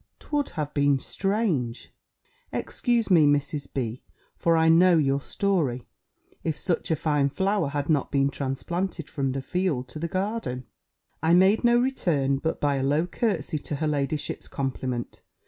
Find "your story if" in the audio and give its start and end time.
4.97-6.57